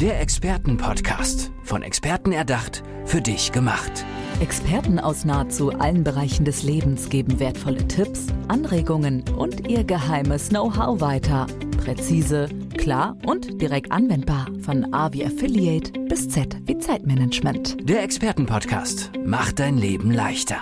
[0.00, 1.50] Der Expertenpodcast.
[1.64, 4.04] Von Experten erdacht, für dich gemacht.
[4.38, 11.00] Experten aus nahezu allen Bereichen des Lebens geben wertvolle Tipps, Anregungen und ihr geheimes Know-how
[11.00, 11.48] weiter.
[11.78, 14.46] Präzise, klar und direkt anwendbar.
[14.60, 17.76] Von A wie Affiliate bis Z wie Zeitmanagement.
[17.82, 20.58] Der Expertenpodcast macht dein Leben leichter.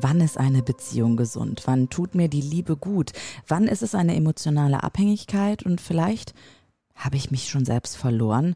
[0.00, 1.64] Wann ist eine Beziehung gesund?
[1.66, 3.12] Wann tut mir die Liebe gut?
[3.46, 5.64] Wann ist es eine emotionale Abhängigkeit?
[5.64, 6.32] Und vielleicht
[7.04, 8.54] habe ich mich schon selbst verloren?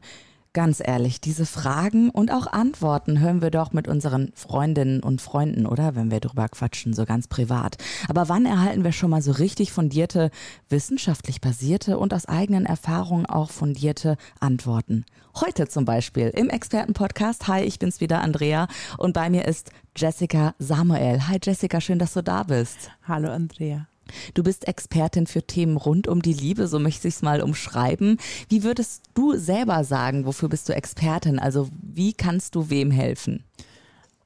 [0.53, 5.67] Ganz ehrlich, diese Fragen und auch Antworten hören wir doch mit unseren Freundinnen und Freunden,
[5.67, 5.95] oder?
[5.95, 7.77] Wenn wir drüber quatschen, so ganz privat.
[8.07, 10.31] Aber wann erhalten wir schon mal so richtig fundierte,
[10.67, 15.05] wissenschaftlich basierte und aus eigenen Erfahrungen auch fundierte Antworten?
[15.39, 17.47] Heute zum Beispiel im Expertenpodcast.
[17.47, 18.67] Hi, ich bin's wieder, Andrea.
[18.97, 21.27] Und bei mir ist Jessica Samuel.
[21.27, 22.89] Hi Jessica, schön, dass du da bist.
[23.07, 23.87] Hallo Andrea.
[24.33, 28.17] Du bist Expertin für Themen rund um die Liebe, so möchte ich es mal umschreiben.
[28.49, 31.39] Wie würdest du selber sagen, wofür bist du Expertin?
[31.39, 33.43] Also wie kannst du wem helfen?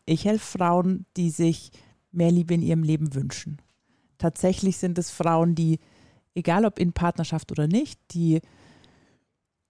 [0.06, 1.72] Ich helfe Frauen, die sich
[2.12, 3.58] mehr Liebe in ihrem Leben wünschen.
[4.18, 5.80] Tatsächlich sind es Frauen, die,
[6.36, 8.42] egal ob in Partnerschaft oder nicht, die,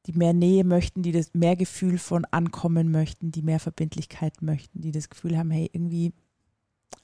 [0.07, 4.81] die mehr Nähe möchten, die das mehr Gefühl von Ankommen möchten, die mehr Verbindlichkeit möchten,
[4.81, 6.13] die das Gefühl haben, hey, irgendwie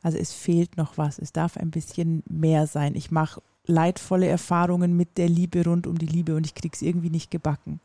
[0.01, 1.19] also es fehlt noch was.
[1.19, 2.95] Es darf ein bisschen mehr sein.
[2.95, 6.81] Ich mache leidvolle Erfahrungen mit der Liebe rund um die Liebe und ich kriege es
[6.81, 7.79] irgendwie nicht gebacken.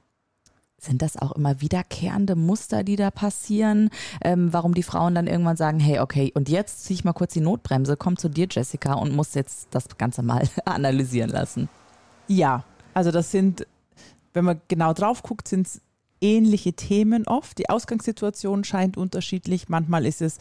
[0.78, 3.90] Sind das auch immer wiederkehrende Muster, die da passieren?
[4.20, 7.34] Ähm, warum die Frauen dann irgendwann sagen, hey, okay, und jetzt ziehe ich mal kurz
[7.34, 11.68] die Notbremse, komm zu dir, Jessica, und muss jetzt das Ganze mal analysieren lassen?
[12.26, 12.64] Ja,
[12.94, 13.66] also das sind,
[14.32, 15.80] wenn man genau drauf guckt, sind es
[16.20, 17.58] ähnliche Themen oft.
[17.58, 19.68] Die Ausgangssituation scheint unterschiedlich.
[19.68, 20.38] Manchmal ist es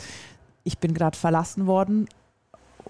[0.64, 2.08] ich bin gerade verlassen worden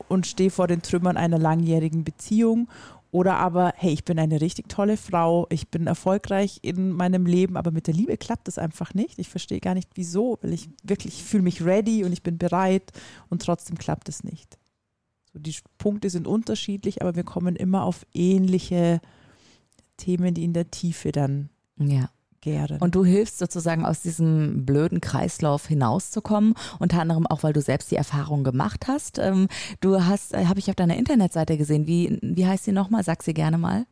[0.08, 2.70] und stehe vor den Trümmern einer langjährigen Beziehung.
[3.12, 7.58] Oder aber, hey, ich bin eine richtig tolle Frau, ich bin erfolgreich in meinem Leben,
[7.58, 9.20] aber mit der Liebe klappt es einfach nicht.
[9.20, 12.94] Ich verstehe gar nicht, wieso, weil ich wirklich fühle mich ready und ich bin bereit
[13.30, 14.58] und trotzdem klappt es nicht.
[15.34, 19.02] So, die Punkte sind unterschiedlich, aber wir kommen immer auf ähnliche
[19.98, 22.10] Themen, die in der Tiefe dann ja
[22.42, 22.80] gären.
[22.80, 27.92] Und du hilfst sozusagen aus diesem blöden Kreislauf hinauszukommen, unter anderem auch, weil du selbst
[27.92, 29.20] die Erfahrung gemacht hast.
[29.20, 29.48] Ähm,
[29.80, 33.04] du hast, äh, habe ich auf deiner Internetseite gesehen, wie, wie heißt sie nochmal?
[33.04, 33.86] Sag sie gerne mal.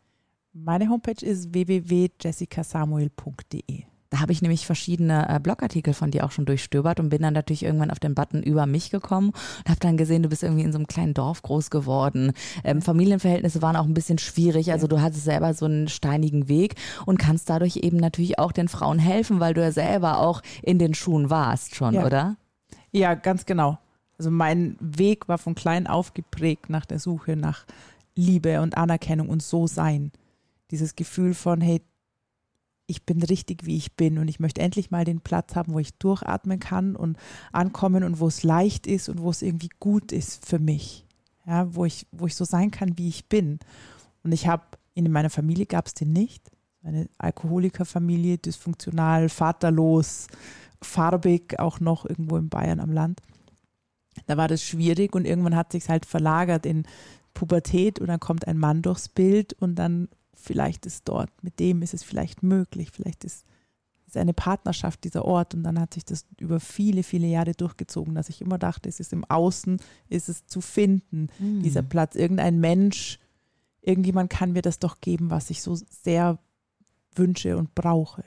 [0.53, 3.83] Meine Homepage ist www.jessicasamuel.de.
[4.09, 7.33] Da habe ich nämlich verschiedene äh, Blogartikel von dir auch schon durchstöbert und bin dann
[7.33, 10.63] natürlich irgendwann auf den Button über mich gekommen und habe dann gesehen, du bist irgendwie
[10.63, 12.33] in so einem kleinen Dorf groß geworden.
[12.63, 16.75] Ähm, Familienverhältnisse waren auch ein bisschen schwierig, also du hattest selber so einen steinigen Weg
[17.05, 20.79] und kannst dadurch eben natürlich auch den Frauen helfen, weil du ja selber auch in
[20.79, 22.05] den Schuhen warst schon, ja.
[22.05, 22.35] oder?
[22.91, 23.77] Ja, ganz genau.
[24.17, 27.65] Also mein Weg war von klein auf geprägt nach der Suche nach
[28.15, 30.11] Liebe und Anerkennung und so sein.
[30.71, 31.81] Dieses Gefühl von, hey,
[32.89, 35.79] ich bin richtig, wie ich bin und ich möchte endlich mal den Platz haben, wo
[35.79, 37.17] ich durchatmen kann und
[37.51, 41.05] ankommen und wo es leicht ist und wo es irgendwie gut ist für mich.
[41.45, 43.59] Ja, wo ich, wo ich so sein kann, wie ich bin.
[44.23, 44.63] Und ich habe,
[44.93, 46.51] in meiner Familie gab es den nicht.
[46.83, 50.27] Eine Alkoholikerfamilie, dysfunktional, vaterlos,
[50.81, 53.21] farbig, auch noch irgendwo in Bayern am Land.
[54.25, 56.85] Da war das schwierig und irgendwann hat sich halt verlagert in
[57.33, 61.81] Pubertät und dann kommt ein Mann durchs Bild und dann vielleicht ist dort, mit dem
[61.81, 63.45] ist es vielleicht möglich, vielleicht ist,
[64.07, 68.15] ist eine Partnerschaft dieser Ort und dann hat sich das über viele, viele Jahre durchgezogen,
[68.15, 69.79] dass ich immer dachte, es ist im Außen,
[70.09, 71.61] ist es zu finden, mhm.
[71.61, 73.19] dieser Platz, irgendein Mensch,
[73.81, 76.39] irgendjemand kann mir das doch geben, was ich so sehr
[77.15, 78.23] wünsche und brauche.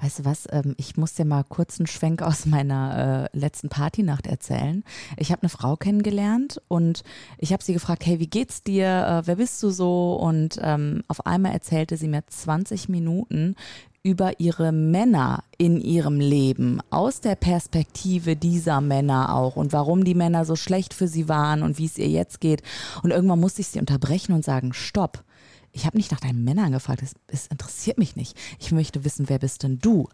[0.00, 3.68] Weißt du was, ähm, ich muss dir mal kurz einen Schwenk aus meiner äh, letzten
[3.68, 4.84] Partynacht erzählen.
[5.16, 7.02] Ich habe eine Frau kennengelernt und
[7.38, 8.86] ich habe sie gefragt, hey, wie geht's dir?
[8.86, 10.14] Äh, wer bist du so?
[10.14, 13.54] Und ähm, auf einmal erzählte sie mir 20 Minuten
[14.02, 20.16] über ihre Männer in ihrem Leben, aus der Perspektive dieser Männer auch und warum die
[20.16, 22.62] Männer so schlecht für sie waren und wie es ihr jetzt geht.
[23.04, 25.22] Und irgendwann musste ich sie unterbrechen und sagen, stopp
[25.72, 28.36] ich habe nicht nach deinen Männern gefragt, es, es interessiert mich nicht.
[28.58, 30.08] Ich möchte wissen, wer bist denn du?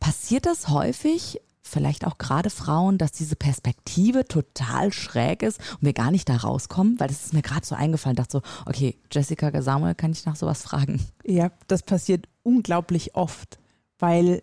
[0.00, 5.92] Passiert das häufig, vielleicht auch gerade Frauen, dass diese Perspektive total schräg ist und wir
[5.92, 6.98] gar nicht da rauskommen?
[6.98, 10.36] Weil das ist mir gerade so eingefallen, dachte so, okay, Jessica Samuel, kann ich nach
[10.36, 11.00] sowas fragen?
[11.24, 13.58] Ja, das passiert unglaublich oft,
[13.98, 14.42] weil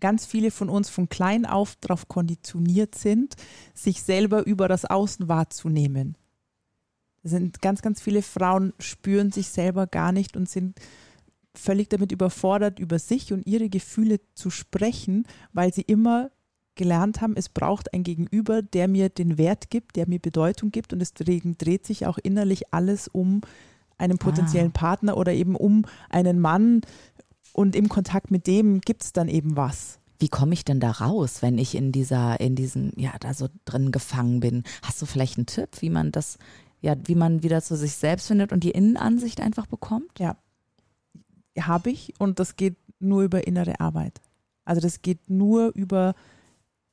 [0.00, 3.34] ganz viele von uns von klein auf darauf konditioniert sind,
[3.74, 6.16] sich selber über das Außen wahrzunehmen
[7.22, 10.78] sind ganz, ganz viele Frauen spüren sich selber gar nicht und sind
[11.54, 16.30] völlig damit überfordert, über sich und ihre Gefühle zu sprechen, weil sie immer
[16.76, 20.92] gelernt haben, es braucht ein Gegenüber, der mir den Wert gibt, der mir Bedeutung gibt
[20.92, 23.42] und deswegen dreht sich auch innerlich alles um
[23.98, 24.78] einen potenziellen ah.
[24.78, 26.82] Partner oder eben um einen Mann
[27.52, 29.98] und im Kontakt mit dem gibt es dann eben was.
[30.20, 33.48] Wie komme ich denn da raus, wenn ich in dieser, in diesem, ja, da so
[33.64, 34.62] drin gefangen bin?
[34.82, 36.38] Hast du vielleicht einen Tipp, wie man das,
[36.80, 40.18] ja, wie man wieder zu sich selbst findet und die Innenansicht einfach bekommt?
[40.18, 40.36] Ja,
[41.60, 44.20] habe ich und das geht nur über innere Arbeit.
[44.64, 46.14] Also das geht nur über,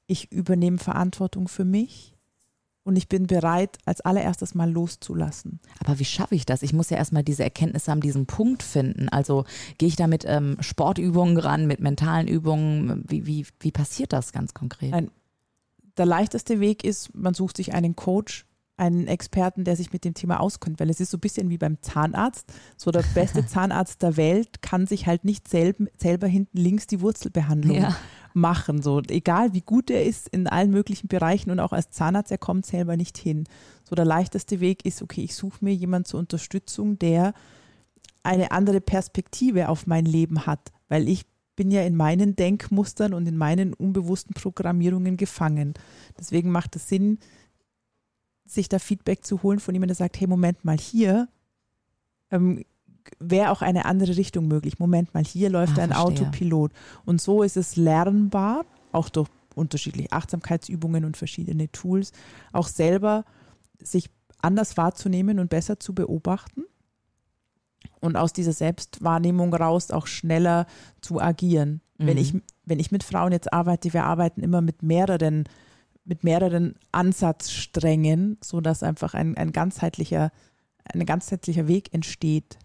[0.07, 2.15] ich übernehme Verantwortung für mich
[2.83, 5.59] und ich bin bereit, als allererstes mal loszulassen.
[5.79, 6.61] Aber wie schaffe ich das?
[6.61, 9.09] Ich muss ja erstmal diese Erkenntnisse an diesem Punkt finden.
[9.09, 9.43] Also
[9.77, 13.03] gehe ich da mit ähm, Sportübungen ran, mit mentalen Übungen?
[13.07, 14.91] Wie, wie, wie passiert das ganz konkret?
[14.91, 15.11] Nein,
[15.97, 18.45] der leichteste Weg ist, man sucht sich einen Coach,
[18.77, 21.57] einen Experten, der sich mit dem Thema auskennt, weil es ist so ein bisschen wie
[21.57, 22.51] beim Zahnarzt.
[22.75, 27.01] So der beste Zahnarzt der Welt kann sich halt nicht selb, selber hinten links die
[27.01, 27.95] Wurzelbehandlung ja.
[28.33, 28.81] machen.
[28.81, 32.37] So egal wie gut er ist in allen möglichen Bereichen und auch als Zahnarzt, er
[32.37, 33.45] kommt selber nicht hin.
[33.87, 37.33] So der leichteste Weg ist, okay, ich suche mir jemanden zur Unterstützung, der
[38.23, 41.25] eine andere Perspektive auf mein Leben hat, weil ich
[41.55, 45.73] bin ja in meinen Denkmustern und in meinen unbewussten Programmierungen gefangen.
[46.19, 47.19] Deswegen macht es Sinn,
[48.45, 51.27] sich da Feedback zu holen von jemandem, der sagt, hey, Moment mal, hier
[52.31, 52.63] ähm,
[53.19, 54.79] wäre auch eine andere Richtung möglich.
[54.79, 56.27] Moment mal, hier läuft ah, ein verstehe.
[56.27, 56.71] Autopilot.
[57.05, 62.11] Und so ist es lernbar, auch durch unterschiedliche Achtsamkeitsübungen und verschiedene Tools,
[62.51, 63.25] auch selber
[63.79, 64.09] sich
[64.41, 66.65] anders wahrzunehmen und besser zu beobachten
[67.99, 70.67] und aus dieser Selbstwahrnehmung raus auch schneller
[71.01, 71.81] zu agieren.
[71.97, 72.07] Mhm.
[72.07, 72.33] Wenn, ich,
[72.65, 75.45] wenn ich mit Frauen jetzt arbeite, wir arbeiten immer mit mehreren
[76.05, 80.31] mit mehreren Ansatzsträngen, sodass einfach ein, ein ganzheitlicher,
[80.85, 82.57] ein ganzheitlicher Weg entsteht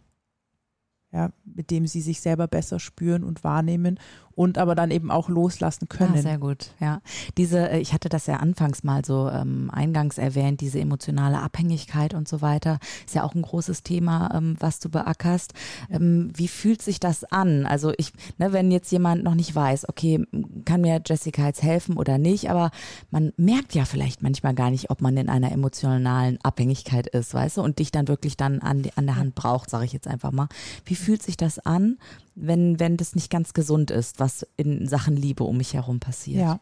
[1.12, 3.98] ja, mit dem sie sich selber besser spüren und wahrnehmen
[4.40, 6.14] und aber dann eben auch loslassen können.
[6.16, 7.02] Ah, sehr gut, ja.
[7.37, 12.14] Diese, äh, ich hatte das ja anfangs mal so ähm, eingangs erwähnt, diese emotionale Abhängigkeit
[12.14, 15.52] und so weiter, ist ja auch ein großes Thema, ähm, was du beackerst.
[15.90, 17.66] Ähm, wie fühlt sich das an?
[17.66, 20.25] Also ich, ne, wenn jetzt jemand noch nicht weiß, okay,
[20.64, 22.70] kann mir Jessica jetzt helfen oder nicht, aber
[23.10, 27.58] man merkt ja vielleicht manchmal gar nicht, ob man in einer emotionalen Abhängigkeit ist, weißt
[27.58, 30.32] du, und dich dann wirklich dann an, an der Hand braucht, sage ich jetzt einfach
[30.32, 30.48] mal.
[30.87, 31.98] Wie fühlt sich das an,
[32.40, 36.40] wenn, wenn das nicht ganz gesund ist, was in Sachen Liebe um mich herum passiert?
[36.40, 36.60] Ja.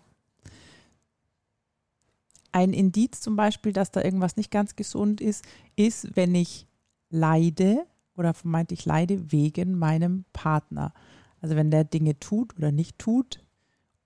[2.53, 5.45] Ein Indiz zum Beispiel, dass da irgendwas nicht ganz gesund ist,
[5.77, 6.67] ist, wenn ich
[7.11, 7.87] leide
[8.17, 10.93] oder vermeintlich leide wegen meinem Partner.
[11.41, 13.45] Also wenn der Dinge tut oder nicht tut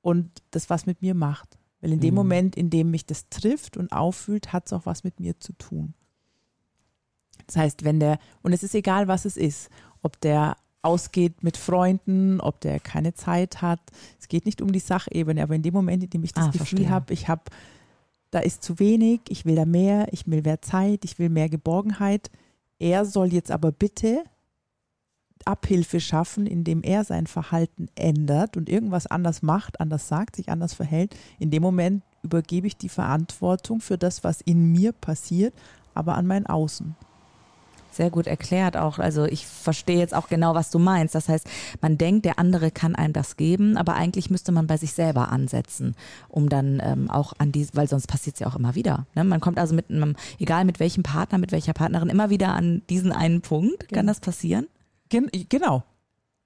[0.03, 1.59] und das was mit mir macht.
[1.81, 2.17] Weil in dem mhm.
[2.17, 5.53] Moment, in dem mich das trifft und auffühlt, hat es auch was mit mir zu
[5.55, 5.95] tun.
[7.47, 9.71] Das heißt, wenn der, und es ist egal, was es ist,
[10.03, 13.81] ob der ausgeht mit Freunden, ob der keine Zeit hat.
[14.21, 16.51] Es geht nicht um die Sachebene, aber in dem Moment, in dem ich das ah,
[16.51, 17.43] Gefühl habe, ich habe,
[18.31, 21.49] da ist zu wenig, ich will da mehr, ich will mehr Zeit, ich will mehr
[21.49, 22.31] Geborgenheit.
[22.79, 24.25] Er soll jetzt aber bitte
[25.45, 30.75] Abhilfe schaffen, indem er sein Verhalten ändert und irgendwas anders macht, anders sagt, sich anders
[30.75, 31.17] verhält.
[31.39, 35.55] In dem Moment übergebe ich die Verantwortung für das, was in mir passiert,
[35.95, 36.97] aber an mein Außen.
[37.93, 38.99] Sehr gut erklärt auch.
[38.99, 41.15] Also ich verstehe jetzt auch genau, was du meinst.
[41.15, 41.47] Das heißt,
[41.81, 45.31] man denkt, der andere kann einem das geben, aber eigentlich müsste man bei sich selber
[45.31, 45.95] ansetzen,
[46.29, 49.07] um dann ähm, auch an die, weil sonst passiert es ja auch immer wieder.
[49.15, 49.25] Ne?
[49.25, 52.83] Man kommt also mit einem, egal mit welchem Partner, mit welcher Partnerin, immer wieder an
[52.89, 53.93] diesen einen Punkt.
[53.93, 54.67] Kann das passieren?
[55.09, 55.85] Gen genau.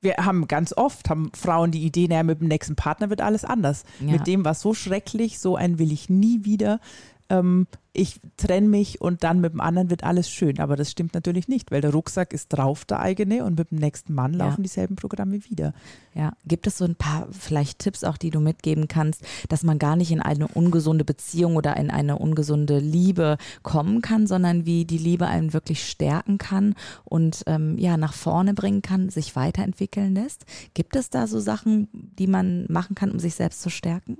[0.03, 3.45] Wir haben ganz oft, haben Frauen die Idee, naja, mit dem nächsten Partner wird alles
[3.45, 3.85] anders.
[4.01, 4.13] Ja.
[4.13, 6.81] Mit dem war so schrecklich, so einen will ich nie wieder
[7.29, 7.67] ähm,
[7.97, 10.61] ich trenne mich und dann mit dem anderen wird alles schön.
[10.61, 13.79] Aber das stimmt natürlich nicht, weil der Rucksack ist drauf, der eigene, und mit dem
[13.79, 14.65] nächsten Mann laufen ja.
[14.65, 15.73] dieselben Programme wieder.
[16.15, 19.79] Ja, gibt es so ein paar vielleicht Tipps auch, die du mitgeben kannst, dass man
[19.79, 24.85] gar nicht in eine ungesunde Beziehung oder in eine ungesunde Liebe kommen kann, sondern wie
[24.85, 30.15] die Liebe einen wirklich stärken kann und ähm, ja nach vorne bringen kann, sich weiterentwickeln
[30.15, 30.45] lässt?
[30.75, 34.19] Gibt es da so Sachen, die man machen kann, um sich selbst zu stärken?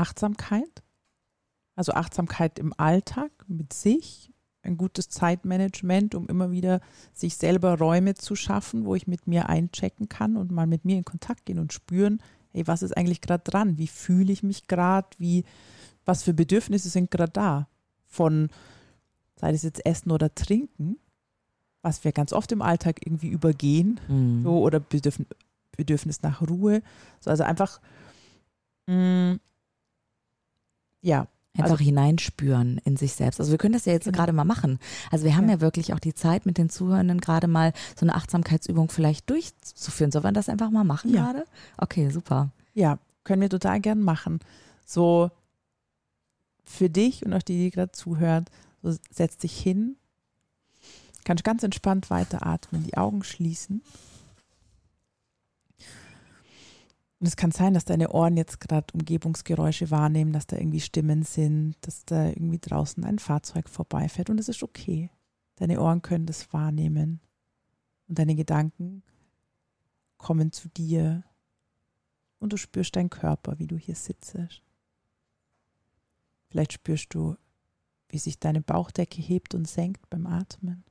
[0.00, 0.82] Achtsamkeit,
[1.76, 6.80] also Achtsamkeit im Alltag mit sich, ein gutes Zeitmanagement, um immer wieder
[7.12, 10.96] sich selber Räume zu schaffen, wo ich mit mir einchecken kann und mal mit mir
[10.96, 13.78] in Kontakt gehen und spüren, hey, was ist eigentlich gerade dran?
[13.78, 15.08] Wie fühle ich mich gerade?
[15.18, 15.44] Wie,
[16.04, 17.68] was für Bedürfnisse sind gerade da?
[18.06, 18.48] Von,
[19.36, 20.98] sei es jetzt Essen oder Trinken,
[21.82, 24.42] was wir ganz oft im Alltag irgendwie übergehen, mhm.
[24.42, 25.28] so, oder Bedürfnis,
[25.76, 26.82] Bedürfnis nach Ruhe.
[27.20, 27.80] So, also einfach
[28.86, 29.40] mh, mm,
[31.02, 31.26] ja.
[31.54, 33.40] Einfach also, hineinspüren in sich selbst.
[33.40, 34.16] Also wir können das ja jetzt genau.
[34.16, 34.78] gerade mal machen.
[35.10, 35.56] Also wir haben ja.
[35.56, 35.60] ja.
[35.60, 40.12] wirklich auch die Zeit mit den Zuhörenden gerade mal so eine Achtsamkeitsübung vielleicht durchzuführen.
[40.12, 41.24] Sollen wir das einfach mal machen ja.
[41.24, 41.44] gerade?
[41.76, 42.50] Okay, super.
[42.72, 44.38] Ja, können wir total gern machen.
[44.86, 45.30] So
[46.64, 48.48] für dich und auch die, die gerade zuhört,
[48.80, 49.96] so setz dich hin,
[51.24, 53.82] kannst ganz entspannt weiteratmen, die Augen schließen
[57.20, 61.22] Und es kann sein, dass deine Ohren jetzt gerade Umgebungsgeräusche wahrnehmen, dass da irgendwie Stimmen
[61.22, 65.10] sind, dass da irgendwie draußen ein Fahrzeug vorbeifährt und es ist okay.
[65.56, 67.20] Deine Ohren können das wahrnehmen
[68.08, 69.02] und deine Gedanken
[70.16, 71.22] kommen zu dir
[72.38, 74.38] und du spürst deinen Körper, wie du hier sitzt.
[76.48, 77.36] Vielleicht spürst du,
[78.08, 80.84] wie sich deine Bauchdecke hebt und senkt beim Atmen.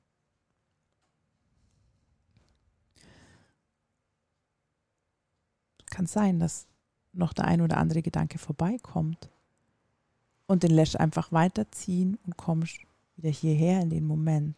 [5.99, 6.65] Kann sein, dass
[7.11, 9.29] noch der ein oder andere Gedanke vorbeikommt
[10.47, 12.77] und den lässt einfach weiterziehen und kommst
[13.17, 14.55] wieder hierher in den Moment,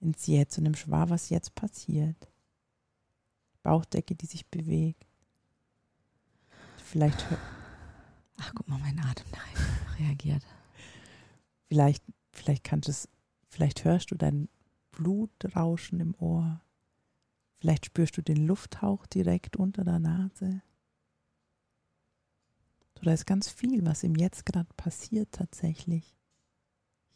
[0.00, 2.16] ins Jetzt und nimmst wahr, was jetzt passiert.
[3.62, 5.04] Bauchdecke, die sich bewegt.
[6.86, 7.26] Vielleicht.
[8.38, 9.26] Ach, guck mal, mein Atem
[9.98, 10.42] reagiert.
[11.66, 13.10] Vielleicht, vielleicht kannst es,
[13.50, 14.48] vielleicht hörst du dein
[14.90, 16.62] Blutrauschen im Ohr.
[17.58, 20.62] Vielleicht spürst du den Lufthauch direkt unter der Nase.
[22.94, 26.16] So, da ist ganz viel, was im Jetzt gerade passiert tatsächlich.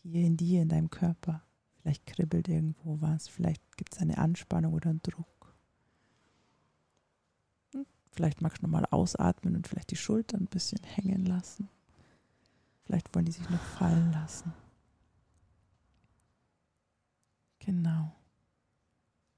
[0.02, 1.42] Hier in dir, in deinem Körper.
[1.80, 5.54] Vielleicht kribbelt irgendwo was, vielleicht gibt es eine Anspannung oder einen Druck.
[8.12, 11.68] Vielleicht magst du nochmal ausatmen und vielleicht die Schultern ein bisschen hängen lassen.
[12.84, 14.52] Vielleicht wollen die sich noch fallen lassen.
[17.58, 18.12] Genau.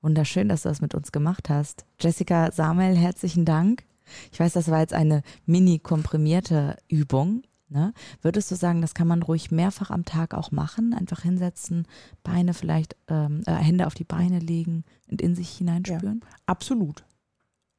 [0.05, 1.87] Wunderschön, dass du das mit uns gemacht hast.
[1.99, 3.85] Jessica Samuel, herzlichen Dank.
[4.31, 7.43] Ich weiß, das war jetzt eine mini komprimierte Übung.
[7.71, 7.95] Ne?
[8.21, 10.93] Würdest du sagen, das kann man ruhig mehrfach am Tag auch machen?
[10.93, 11.89] Einfach hinsetzen,
[12.23, 16.21] Beine vielleicht, ähm, äh, Hände auf die Beine legen und in sich hineinspüren?
[16.23, 17.07] Ja, absolut.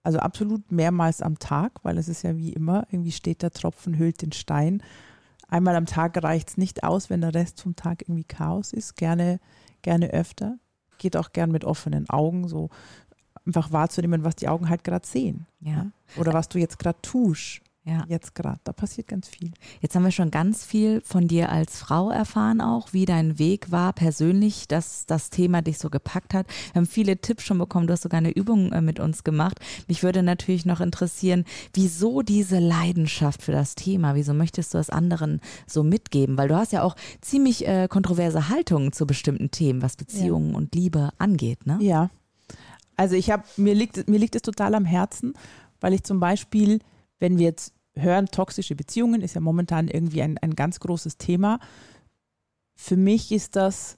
[0.02, 4.00] Also absolut mehrmals am Tag, weil es ist ja wie immer, irgendwie steht der Tropfen,
[4.00, 4.82] hüllt den Stein.
[5.48, 8.96] Einmal am Tag reicht es nicht aus, wenn der Rest vom Tag irgendwie Chaos ist.
[8.98, 9.40] Gerne,
[9.84, 10.58] gerne öfter.
[10.98, 12.70] Geht auch gern mit offenen Augen, so
[13.46, 15.46] einfach wahrzunehmen, was die Augen halt gerade sehen.
[15.60, 15.88] Ja.
[16.18, 17.62] Oder was du jetzt gerade tust.
[17.88, 18.04] Ja.
[18.08, 18.60] Jetzt gerade.
[18.64, 19.52] Da passiert ganz viel.
[19.80, 23.72] Jetzt haben wir schon ganz viel von dir als Frau erfahren, auch wie dein Weg
[23.72, 26.48] war persönlich, dass das Thema dich so gepackt hat.
[26.74, 27.86] Wir haben viele Tipps schon bekommen.
[27.86, 29.60] Du hast sogar eine Übung äh, mit uns gemacht.
[29.88, 34.16] Mich würde natürlich noch interessieren, wieso diese Leidenschaft für das Thema?
[34.16, 36.40] Wieso möchtest du es anderen so mitgeben?
[36.40, 40.58] Weil du hast ja auch ziemlich äh, kontroverse Haltungen zu bestimmten Themen, was Beziehungen ja.
[40.58, 41.78] und Liebe angeht, ne?
[41.82, 42.10] Ja.
[42.98, 45.34] Also ich habe, mir liegt, mir liegt es total am Herzen,
[45.82, 46.80] weil ich zum Beispiel,
[47.20, 51.60] wenn wir jetzt hören, toxische Beziehungen ist ja momentan irgendwie ein, ein ganz großes Thema.
[52.76, 53.98] Für mich ist das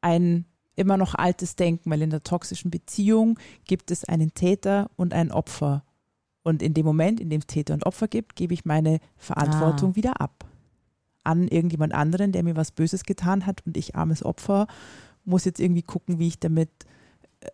[0.00, 5.14] ein immer noch altes Denken, weil in der toxischen Beziehung gibt es einen Täter und
[5.14, 5.84] ein Opfer.
[6.42, 9.92] Und in dem Moment, in dem es Täter und Opfer gibt, gebe ich meine Verantwortung
[9.92, 9.96] ah.
[9.96, 10.44] wieder ab.
[11.22, 14.66] An irgendjemand anderen, der mir was Böses getan hat und ich, armes Opfer,
[15.24, 16.68] muss jetzt irgendwie gucken, wie ich damit,
[17.40, 17.48] äh,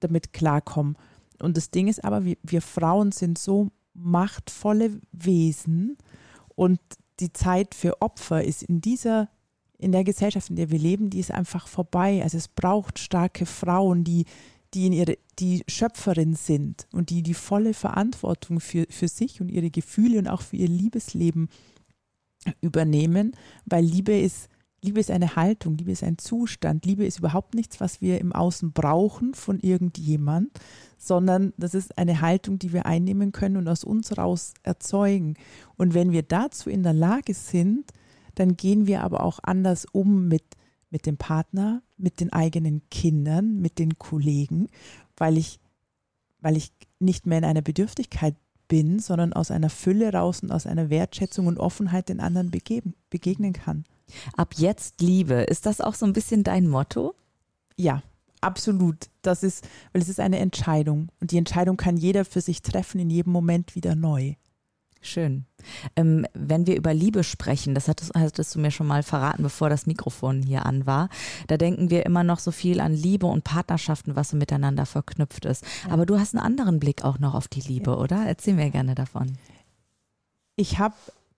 [0.00, 0.94] damit klarkomme.
[1.40, 5.96] Und das Ding ist aber, wir, wir Frauen sind so machtvolle Wesen
[6.54, 6.80] und
[7.20, 9.28] die Zeit für Opfer ist in dieser,
[9.78, 12.22] in der Gesellschaft, in der wir leben, die ist einfach vorbei.
[12.22, 14.26] Also es braucht starke Frauen, die,
[14.74, 19.48] die in ihre, die Schöpferin sind und die die volle Verantwortung für, für sich und
[19.48, 21.48] ihre Gefühle und auch für ihr Liebesleben
[22.60, 23.32] übernehmen,
[23.64, 24.48] weil Liebe ist
[24.86, 28.32] Liebe ist eine Haltung, Liebe ist ein Zustand, Liebe ist überhaupt nichts, was wir im
[28.32, 30.50] Außen brauchen von irgendjemand,
[30.96, 35.34] sondern das ist eine Haltung, die wir einnehmen können und aus uns raus erzeugen.
[35.76, 37.90] Und wenn wir dazu in der Lage sind,
[38.36, 40.44] dann gehen wir aber auch anders um mit,
[40.90, 44.68] mit dem Partner, mit den eigenen Kindern, mit den Kollegen,
[45.16, 45.58] weil ich,
[46.40, 48.36] weil ich nicht mehr in einer Bedürftigkeit
[48.68, 52.94] bin, sondern aus einer Fülle raus und aus einer Wertschätzung und Offenheit den anderen begeben,
[53.10, 53.84] begegnen kann.
[54.36, 55.34] Ab jetzt Liebe.
[55.34, 57.14] Ist das auch so ein bisschen dein Motto?
[57.76, 58.02] Ja,
[58.40, 59.08] absolut.
[59.22, 61.08] Das ist, weil es ist eine Entscheidung.
[61.20, 64.34] Und die Entscheidung kann jeder für sich treffen, in jedem Moment wieder neu.
[65.06, 65.44] Schön.
[65.94, 69.68] Ähm, wenn wir über Liebe sprechen, das hattest, hattest, du mir schon mal verraten, bevor
[69.70, 71.08] das Mikrofon hier an war,
[71.46, 75.44] da denken wir immer noch so viel an Liebe und Partnerschaften, was so miteinander verknüpft
[75.44, 75.64] ist.
[75.84, 75.92] Ja.
[75.92, 77.96] Aber du hast einen anderen Blick auch noch auf die Liebe, ja.
[77.98, 78.26] oder?
[78.26, 79.38] Erzähl mir gerne davon.
[80.56, 80.94] Ich habe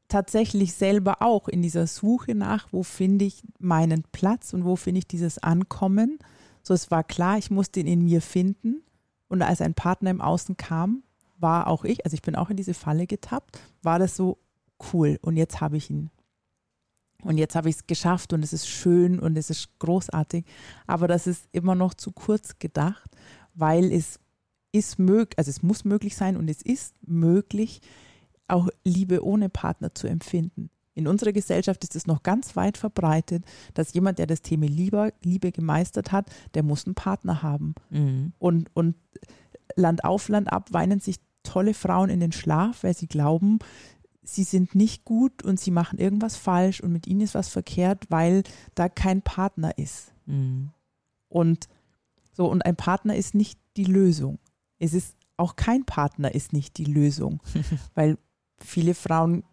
[0.08, 5.00] tatsächlich selber auch in dieser Suche nach, wo finde ich meinen Platz und wo finde
[5.00, 6.18] ich dieses Ankommen.
[6.62, 8.82] So, es war klar, ich musste ihn in mir finden.
[9.28, 11.02] Und als ein Partner im Außen kam,
[11.38, 14.38] war auch ich, also ich bin auch in diese Falle getappt, war das so
[14.92, 15.18] cool.
[15.22, 16.10] Und jetzt habe ich ihn.
[17.22, 20.44] Und jetzt habe ich es geschafft und es ist schön und es ist großartig.
[20.86, 23.10] Aber das ist immer noch zu kurz gedacht,
[23.54, 24.20] weil es
[24.72, 27.80] ist möglich, also es muss möglich sein und es ist möglich,
[28.48, 30.70] auch Liebe ohne Partner zu empfinden.
[30.94, 35.12] In unserer Gesellschaft ist es noch ganz weit verbreitet, dass jemand, der das Thema Liebe,
[35.22, 37.76] Liebe gemeistert hat, der muss einen Partner haben.
[37.90, 38.32] Mhm.
[38.38, 38.96] Und, und
[39.76, 43.60] Land auf, Land ab weinen sich tolle Frauen in den Schlaf, weil sie glauben,
[44.22, 48.06] sie sind nicht gut und sie machen irgendwas falsch und mit ihnen ist was verkehrt,
[48.10, 48.42] weil
[48.74, 50.12] da kein Partner ist.
[50.26, 50.70] Mhm.
[51.28, 51.68] Und
[52.32, 54.38] so, und ein Partner ist nicht die Lösung.
[54.78, 57.40] Es ist auch kein Partner ist nicht die Lösung,
[57.94, 58.18] weil
[58.60, 59.44] viele Frauen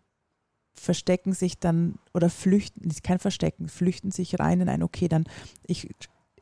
[0.73, 5.25] verstecken sich dann oder flüchten, ist kein Verstecken, flüchten sich rein in ein, okay, dann
[5.65, 5.89] ich,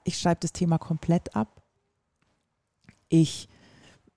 [0.04, 1.62] ich schreibe das Thema komplett ab.
[3.10, 3.48] Ich,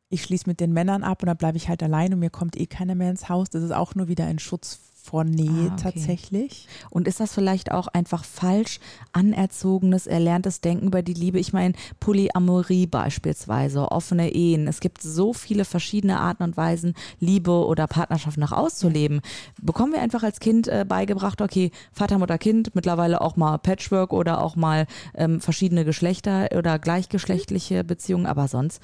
[0.08, 2.56] ich schließe mit den Männern ab und dann bleibe ich halt allein und mir kommt
[2.56, 3.50] eh keiner mehr ins Haus.
[3.50, 5.82] Das ist auch nur wieder ein Schutz vor Nähe Ah, okay.
[5.82, 6.66] tatsächlich.
[6.90, 8.80] Und ist das vielleicht auch einfach falsch
[9.12, 11.38] anerzogenes, erlerntes Denken über die Liebe?
[11.38, 14.66] Ich meine, Polyamorie beispielsweise, offene Ehen.
[14.66, 19.20] Es gibt so viele verschiedene Arten und Weisen, Liebe oder Partnerschaft nach auszuleben.
[19.62, 24.12] Bekommen wir einfach als Kind äh, beigebracht, okay, Vater, Mutter, Kind, mittlerweile auch mal Patchwork
[24.12, 28.82] oder auch mal ähm, verschiedene Geschlechter oder gleichgeschlechtliche Beziehungen, aber sonst,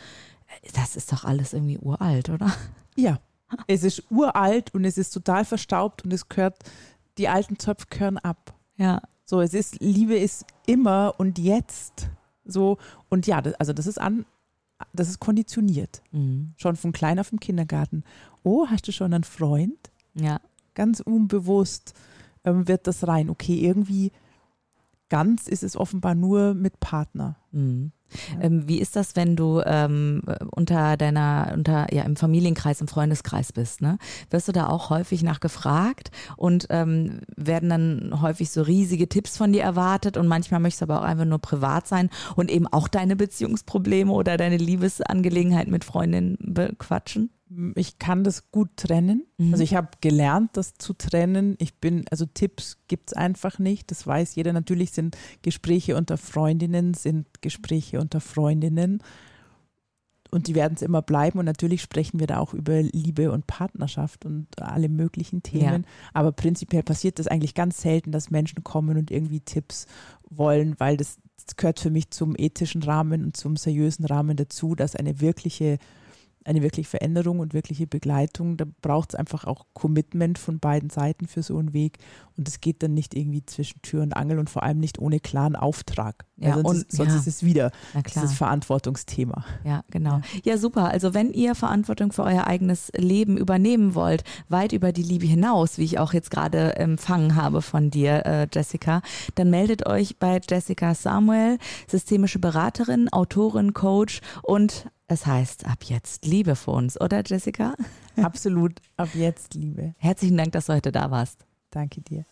[0.62, 2.52] äh, das ist doch alles irgendwie uralt, oder?
[2.94, 3.18] Ja,
[3.66, 6.58] es ist uralt und es ist total verstaubt und es gehört,
[7.18, 8.54] die alten Zöpfe gehören ab.
[8.76, 9.02] Ja.
[9.24, 12.10] So, es ist, Liebe ist immer und jetzt.
[12.44, 12.78] So,
[13.08, 14.26] und ja, das, also das ist an,
[14.92, 16.02] das ist konditioniert.
[16.10, 16.52] Mhm.
[16.56, 18.04] Schon von klein auf im Kindergarten.
[18.42, 19.90] Oh, hast du schon einen Freund?
[20.14, 20.40] Ja.
[20.74, 21.94] Ganz unbewusst
[22.44, 23.30] ähm, wird das rein.
[23.30, 24.12] Okay, irgendwie
[25.12, 27.36] ganz ist es offenbar nur mit Partner.
[27.50, 27.92] Mhm.
[28.40, 33.52] Ähm, wie ist das, wenn du ähm, unter deiner, unter, ja, im Familienkreis, im Freundeskreis
[33.52, 33.98] bist, ne?
[34.30, 39.52] Wirst du da auch häufig nachgefragt und ähm, werden dann häufig so riesige Tipps von
[39.52, 42.88] dir erwartet und manchmal möchtest du aber auch einfach nur privat sein und eben auch
[42.88, 47.28] deine Beziehungsprobleme oder deine Liebesangelegenheit mit Freundinnen bequatschen?
[47.74, 49.26] Ich kann das gut trennen.
[49.38, 49.52] Mhm.
[49.52, 51.56] Also ich habe gelernt, das zu trennen.
[51.58, 53.90] Ich bin, also Tipps gibt es einfach nicht.
[53.90, 54.52] Das weiß jeder.
[54.52, 59.02] Natürlich sind Gespräche unter Freundinnen, sind Gespräche unter Freundinnen.
[60.30, 61.38] Und die werden es immer bleiben.
[61.38, 65.84] Und natürlich sprechen wir da auch über Liebe und Partnerschaft und alle möglichen Themen.
[66.14, 69.86] Aber prinzipiell passiert das eigentlich ganz selten, dass Menschen kommen und irgendwie Tipps
[70.30, 74.74] wollen, weil das, das gehört für mich zum ethischen Rahmen und zum seriösen Rahmen dazu,
[74.74, 75.78] dass eine wirkliche
[76.44, 81.26] eine wirkliche Veränderung und wirkliche Begleitung, da braucht es einfach auch Commitment von beiden Seiten
[81.26, 81.98] für so einen Weg.
[82.36, 85.20] Und es geht dann nicht irgendwie zwischen Tür und Angel und vor allem nicht ohne
[85.20, 86.24] klaren Auftrag.
[86.36, 87.18] Ja, sonst und- ist, sonst ja.
[87.18, 87.70] ist es wieder
[88.06, 89.44] dieses Verantwortungsthema.
[89.64, 90.20] Ja, genau.
[90.44, 90.88] Ja, super.
[90.88, 95.78] Also wenn ihr Verantwortung für euer eigenes Leben übernehmen wollt, weit über die Liebe hinaus,
[95.78, 99.02] wie ich auch jetzt gerade empfangen habe von dir, äh, Jessica,
[99.34, 106.26] dann meldet euch bei Jessica Samuel, systemische Beraterin, Autorin, Coach und es heißt ab jetzt
[106.26, 107.74] Liebe für uns, oder Jessica?
[108.16, 109.94] Absolut ab jetzt, Liebe.
[109.98, 111.44] Herzlichen Dank, dass du heute da warst.
[111.70, 112.24] Danke dir.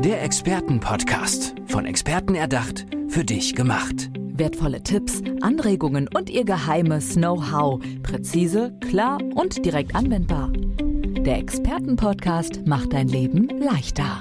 [0.00, 1.54] Der Expertenpodcast.
[1.66, 4.10] Von Experten erdacht, für dich gemacht.
[4.14, 7.80] Wertvolle Tipps, Anregungen und ihr geheimes Know-how.
[8.02, 10.52] Präzise, klar und direkt anwendbar.
[10.52, 14.20] Der Expertenpodcast macht dein Leben leichter.